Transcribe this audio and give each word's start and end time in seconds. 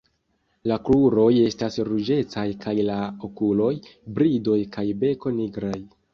La 0.69 0.77
kruroj 0.87 1.25
estas 1.49 1.77
ruĝecaj 1.89 2.47
kaj 2.65 2.73
la 2.89 2.97
okuloj, 3.29 3.69
bridoj 4.19 4.59
kaj 4.79 4.89
beko 5.05 5.37
nigraj. 5.39 5.79